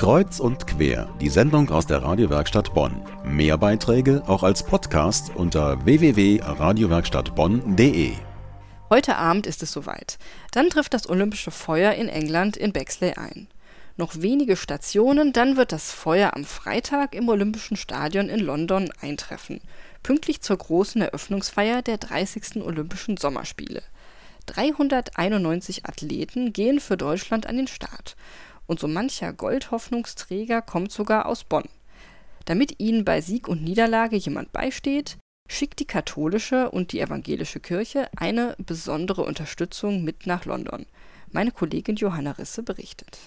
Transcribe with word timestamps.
Kreuz 0.00 0.40
und 0.40 0.66
quer, 0.66 1.08
die 1.20 1.28
Sendung 1.28 1.68
aus 1.68 1.86
der 1.86 2.02
Radiowerkstatt 2.02 2.72
Bonn. 2.72 3.02
Mehr 3.22 3.58
Beiträge 3.58 4.22
auch 4.26 4.42
als 4.42 4.62
Podcast 4.62 5.30
unter 5.34 5.84
www.radiowerkstattbonn.de. 5.84 8.12
Heute 8.88 9.16
Abend 9.16 9.46
ist 9.46 9.62
es 9.62 9.72
soweit. 9.72 10.16
Dann 10.52 10.70
trifft 10.70 10.94
das 10.94 11.06
Olympische 11.06 11.50
Feuer 11.50 11.92
in 11.92 12.08
England 12.08 12.56
in 12.56 12.72
Bexley 12.72 13.12
ein. 13.12 13.48
Noch 13.98 14.22
wenige 14.22 14.56
Stationen, 14.56 15.34
dann 15.34 15.58
wird 15.58 15.70
das 15.70 15.92
Feuer 15.92 16.34
am 16.34 16.46
Freitag 16.46 17.14
im 17.14 17.28
Olympischen 17.28 17.76
Stadion 17.76 18.30
in 18.30 18.40
London 18.40 18.90
eintreffen, 19.02 19.60
pünktlich 20.02 20.40
zur 20.40 20.56
großen 20.56 21.02
Eröffnungsfeier 21.02 21.82
der 21.82 21.98
30. 21.98 22.62
Olympischen 22.62 23.18
Sommerspiele. 23.18 23.82
391 24.46 25.84
Athleten 25.84 26.54
gehen 26.54 26.80
für 26.80 26.96
Deutschland 26.96 27.46
an 27.46 27.58
den 27.58 27.66
Start 27.66 28.16
und 28.70 28.78
so 28.78 28.86
mancher 28.86 29.32
Goldhoffnungsträger 29.32 30.62
kommt 30.62 30.92
sogar 30.92 31.26
aus 31.26 31.42
Bonn. 31.42 31.68
Damit 32.44 32.78
ihnen 32.78 33.04
bei 33.04 33.20
Sieg 33.20 33.48
und 33.48 33.64
Niederlage 33.64 34.14
jemand 34.14 34.52
beisteht, 34.52 35.18
schickt 35.48 35.80
die 35.80 35.86
katholische 35.86 36.70
und 36.70 36.92
die 36.92 37.00
evangelische 37.00 37.58
Kirche 37.58 38.08
eine 38.16 38.54
besondere 38.58 39.24
Unterstützung 39.24 40.04
mit 40.04 40.28
nach 40.28 40.44
London. 40.44 40.86
Meine 41.32 41.50
Kollegin 41.50 41.96
Johanna 41.96 42.30
Risse 42.30 42.62
berichtet. 42.62 43.18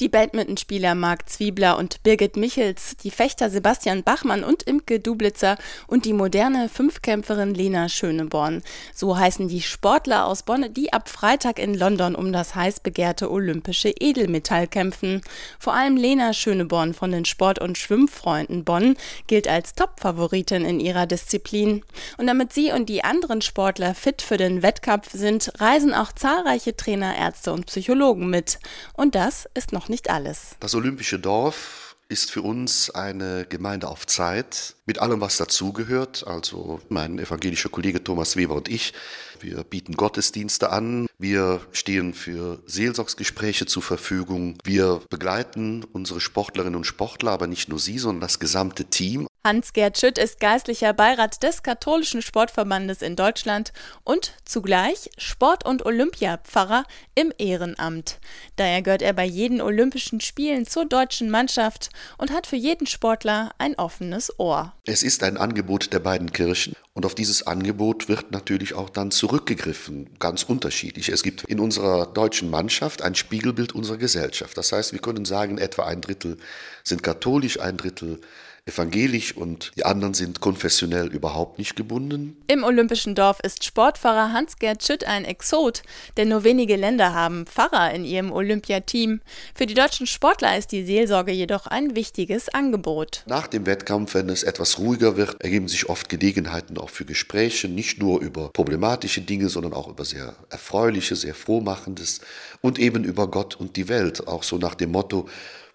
Die 0.00 0.08
Badmintonspieler 0.08 0.94
Marc 0.94 1.28
Zwiebler 1.28 1.76
und 1.76 2.04
Birgit 2.04 2.36
Michels, 2.36 2.96
die 3.02 3.10
Fechter 3.10 3.50
Sebastian 3.50 4.04
Bachmann 4.04 4.44
und 4.44 4.62
Imke 4.62 5.00
Dublitzer 5.00 5.58
und 5.88 6.04
die 6.04 6.12
moderne 6.12 6.68
Fünfkämpferin 6.68 7.52
Lena 7.52 7.88
Schöneborn. 7.88 8.62
So 8.94 9.18
heißen 9.18 9.48
die 9.48 9.60
Sportler 9.60 10.26
aus 10.26 10.44
Bonn, 10.44 10.72
die 10.72 10.92
ab 10.92 11.08
Freitag 11.08 11.58
in 11.58 11.74
London 11.74 12.14
um 12.14 12.32
das 12.32 12.54
heiß 12.54 12.78
begehrte 12.78 13.28
olympische 13.28 13.88
Edelmetall 13.88 14.68
kämpfen. 14.68 15.20
Vor 15.58 15.74
allem 15.74 15.96
Lena 15.96 16.32
Schöneborn 16.32 16.94
von 16.94 17.10
den 17.10 17.24
Sport- 17.24 17.58
und 17.58 17.76
Schwimmfreunden 17.76 18.62
Bonn 18.62 18.96
gilt 19.26 19.48
als 19.48 19.74
Topfavoritin 19.74 20.64
in 20.64 20.78
ihrer 20.78 21.06
Disziplin. 21.06 21.82
Und 22.18 22.28
damit 22.28 22.52
sie 22.52 22.70
und 22.70 22.88
die 22.88 23.02
anderen 23.02 23.42
Sportler 23.42 23.96
fit 23.96 24.22
für 24.22 24.36
den 24.36 24.62
Wettkampf 24.62 25.10
sind, 25.12 25.50
reisen 25.58 25.92
auch 25.92 26.12
zahlreiche 26.12 26.76
Trainer, 26.76 27.16
Ärzte 27.16 27.52
und 27.52 27.66
Psychologen 27.66 28.30
mit. 28.30 28.60
Und 28.92 29.16
das 29.16 29.48
ist 29.54 29.72
noch 29.72 29.87
nicht 29.88 30.10
alles. 30.10 30.56
Das 30.60 30.74
Olympische 30.74 31.18
Dorf 31.18 31.88
ist 32.08 32.30
für 32.30 32.40
uns 32.40 32.90
eine 32.90 33.46
Gemeinde 33.46 33.88
auf 33.88 34.06
Zeit 34.06 34.74
mit 34.86 34.98
allem, 34.98 35.20
was 35.20 35.36
dazugehört. 35.36 36.26
Also 36.26 36.80
mein 36.88 37.18
evangelischer 37.18 37.68
Kollege 37.68 38.02
Thomas 38.02 38.36
Weber 38.36 38.54
und 38.54 38.68
ich, 38.68 38.94
wir 39.40 39.62
bieten 39.62 39.94
Gottesdienste 39.94 40.70
an, 40.70 41.06
wir 41.18 41.60
stehen 41.72 42.14
für 42.14 42.62
Seelsorgsgespräche 42.66 43.66
zur 43.66 43.82
Verfügung, 43.82 44.56
wir 44.64 45.02
begleiten 45.10 45.84
unsere 45.92 46.20
Sportlerinnen 46.20 46.76
und 46.76 46.86
Sportler, 46.86 47.32
aber 47.32 47.46
nicht 47.46 47.68
nur 47.68 47.78
sie, 47.78 47.98
sondern 47.98 48.22
das 48.22 48.38
gesamte 48.38 48.86
Team. 48.86 49.28
Hans-Gerd 49.48 49.96
Schütt 49.96 50.18
ist 50.18 50.40
geistlicher 50.40 50.92
Beirat 50.92 51.42
des 51.42 51.62
Katholischen 51.62 52.20
Sportverbandes 52.20 53.00
in 53.00 53.16
Deutschland 53.16 53.72
und 54.04 54.34
zugleich 54.44 55.08
Sport- 55.16 55.64
und 55.64 55.86
Olympiapfarrer 55.86 56.84
im 57.14 57.32
Ehrenamt. 57.38 58.18
Daher 58.56 58.82
gehört 58.82 59.00
er 59.00 59.14
bei 59.14 59.24
jeden 59.24 59.62
Olympischen 59.62 60.20
Spielen 60.20 60.66
zur 60.66 60.84
deutschen 60.84 61.30
Mannschaft 61.30 61.88
und 62.18 62.30
hat 62.30 62.46
für 62.46 62.56
jeden 62.56 62.86
Sportler 62.86 63.52
ein 63.56 63.74
offenes 63.76 64.38
Ohr. 64.38 64.74
Es 64.84 65.02
ist 65.02 65.22
ein 65.22 65.38
Angebot 65.38 65.94
der 65.94 66.00
beiden 66.00 66.30
Kirchen 66.30 66.74
und 66.92 67.06
auf 67.06 67.14
dieses 67.14 67.46
Angebot 67.46 68.10
wird 68.10 68.32
natürlich 68.32 68.74
auch 68.74 68.90
dann 68.90 69.10
zurückgegriffen, 69.10 70.10
ganz 70.18 70.42
unterschiedlich. 70.42 71.08
Es 71.08 71.22
gibt 71.22 71.44
in 71.44 71.58
unserer 71.58 72.04
deutschen 72.04 72.50
Mannschaft 72.50 73.00
ein 73.00 73.14
Spiegelbild 73.14 73.74
unserer 73.74 73.96
Gesellschaft. 73.96 74.58
Das 74.58 74.72
heißt, 74.72 74.92
wir 74.92 74.98
können 74.98 75.24
sagen, 75.24 75.56
etwa 75.56 75.86
ein 75.86 76.02
Drittel 76.02 76.36
sind 76.84 77.02
katholisch, 77.02 77.60
ein 77.60 77.78
Drittel 77.78 78.20
evangelisch 78.68 79.36
und 79.36 79.72
die 79.76 79.84
anderen 79.84 80.14
sind 80.14 80.40
konfessionell 80.40 81.08
überhaupt 81.08 81.58
nicht 81.58 81.74
gebunden. 81.74 82.36
Im 82.46 82.62
Olympischen 82.62 83.14
Dorf 83.14 83.40
ist 83.40 83.64
Sportpfarrer 83.64 84.32
Hans-Gerd 84.32 84.84
Schütt 84.84 85.04
ein 85.04 85.24
Exot, 85.24 85.82
denn 86.16 86.28
nur 86.28 86.44
wenige 86.44 86.76
Länder 86.76 87.14
haben 87.14 87.46
Pfarrer 87.46 87.92
in 87.92 88.04
ihrem 88.04 88.30
Olympiateam. 88.30 89.20
Für 89.54 89.66
die 89.66 89.74
deutschen 89.74 90.06
Sportler 90.06 90.56
ist 90.56 90.72
die 90.72 90.84
Seelsorge 90.84 91.32
jedoch 91.32 91.66
ein 91.66 91.96
wichtiges 91.96 92.48
Angebot. 92.48 93.24
Nach 93.26 93.46
dem 93.46 93.66
Wettkampf, 93.66 94.14
wenn 94.14 94.28
es 94.28 94.42
etwas 94.42 94.78
ruhiger 94.78 95.16
wird, 95.16 95.40
ergeben 95.42 95.68
sich 95.68 95.88
oft 95.88 96.08
Gelegenheiten 96.08 96.78
auch 96.78 96.90
für 96.90 97.04
Gespräche, 97.04 97.68
nicht 97.68 97.98
nur 97.98 98.20
über 98.20 98.50
problematische 98.50 99.22
Dinge, 99.22 99.48
sondern 99.48 99.72
auch 99.72 99.88
über 99.88 100.04
sehr 100.04 100.36
erfreuliche, 100.50 101.16
sehr 101.16 101.34
frohmachendes 101.34 102.20
und 102.60 102.78
eben 102.78 103.04
über 103.04 103.28
Gott 103.28 103.56
und 103.56 103.76
die 103.76 103.88
Welt. 103.88 104.28
Auch 104.28 104.42
so 104.42 104.58
nach 104.58 104.74
dem 104.74 104.92
Motto, 104.92 105.28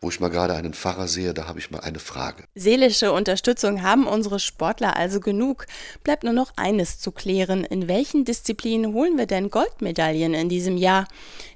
wo 0.03 0.09
ich 0.09 0.19
mal 0.19 0.29
gerade 0.29 0.53
einen 0.53 0.73
Pfarrer 0.73 1.07
sehe, 1.07 1.33
da 1.33 1.47
habe 1.47 1.59
ich 1.59 1.71
mal 1.71 1.79
eine 1.79 1.99
Frage. 1.99 2.43
Seelische 2.55 3.13
Unterstützung 3.13 3.81
haben 3.81 4.05
unsere 4.05 4.39
Sportler 4.39 4.97
also 4.97 5.21
genug. 5.21 5.65
Bleibt 6.03 6.23
nur 6.25 6.33
noch 6.33 6.51
eines 6.57 6.99
zu 6.99 7.11
klären. 7.11 7.63
In 7.63 7.87
welchen 7.87 8.25
Disziplinen 8.25 8.93
holen 8.93 9.17
wir 9.17 9.25
denn 9.25 9.49
Goldmedaillen 9.49 10.33
in 10.33 10.49
diesem 10.49 10.75
Jahr? 10.75 11.07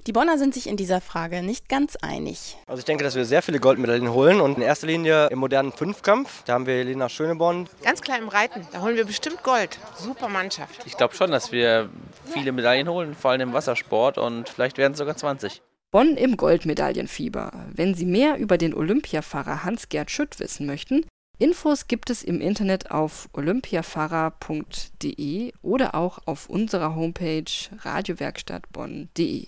Die 0.06 0.12
Bonner 0.12 0.38
sind 0.38 0.54
sich 0.54 0.66
in 0.66 0.78
dieser 0.78 1.02
Frage 1.02 1.42
nicht 1.42 1.68
ganz 1.68 1.96
einig. 1.96 2.56
Also 2.66 2.80
ich 2.80 2.86
denke, 2.86 3.04
dass 3.04 3.14
wir 3.14 3.26
sehr 3.26 3.42
viele 3.42 3.60
Goldmedaillen 3.60 4.10
holen 4.10 4.40
und 4.40 4.56
in 4.56 4.62
erster 4.62 4.86
Linie 4.86 5.26
im 5.26 5.38
modernen 5.38 5.72
Fünfkampf. 5.72 6.42
Da 6.46 6.54
haben 6.54 6.66
wir 6.66 6.82
Lena 6.82 7.10
Schöneborn. 7.10 7.68
Ganz 7.82 8.00
klar 8.00 8.18
im 8.18 8.28
Reiten, 8.28 8.66
da 8.72 8.80
holen 8.80 8.96
wir 8.96 9.04
bestimmt 9.04 9.42
Gold. 9.42 9.78
Super 9.98 10.28
Mannschaft. 10.28 10.80
Ich 10.86 10.96
glaube 10.96 11.14
schon, 11.14 11.30
dass 11.30 11.52
wir 11.52 11.90
viele 12.32 12.52
Medaillen 12.52 12.88
holen, 12.88 13.14
vor 13.14 13.32
allem 13.32 13.42
im 13.42 13.52
Wassersport 13.52 14.16
und 14.16 14.48
vielleicht 14.48 14.78
werden 14.78 14.92
es 14.92 14.98
sogar 14.98 15.16
20. 15.16 15.60
Bonn 15.90 16.16
im 16.16 16.36
Goldmedaillenfieber. 16.36 17.50
Wenn 17.74 17.94
Sie 17.94 18.04
mehr 18.04 18.36
über 18.36 18.58
den 18.58 18.74
Olympiafahrer 18.74 19.64
Hans-Gerd 19.64 20.10
Schütt 20.10 20.38
wissen 20.38 20.66
möchten, 20.66 21.06
Infos 21.38 21.86
gibt 21.86 22.10
es 22.10 22.22
im 22.22 22.40
Internet 22.40 22.90
auf 22.90 23.30
olympiafahrer.de 23.32 25.52
oder 25.62 25.94
auch 25.94 26.18
auf 26.26 26.50
unserer 26.50 26.94
Homepage 26.94 27.44
radiowerkstattbonn.de. 27.78 29.46